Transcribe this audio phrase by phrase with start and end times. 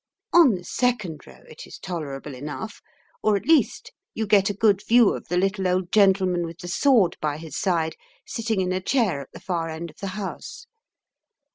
[0.33, 2.81] On the second row it is tolerable enough,
[3.21, 6.67] or at least you get a good view of the little old gentleman with the
[6.67, 10.65] sword by his side sitting in a chair at the far end of the House.